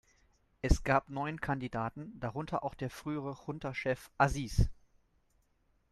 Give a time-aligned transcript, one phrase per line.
[0.63, 4.67] Es gab neun Kandidaten, darunter auch der frühere Junta-Chef Aziz.